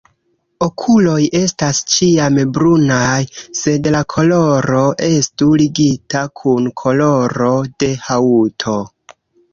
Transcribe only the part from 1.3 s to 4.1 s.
estas ĉiam brunaj, sed la